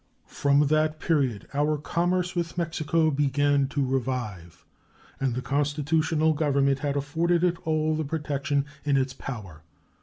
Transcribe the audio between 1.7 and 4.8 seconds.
commerce with Mexico began to revive,